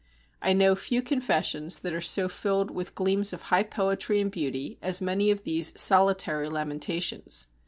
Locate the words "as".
4.81-4.99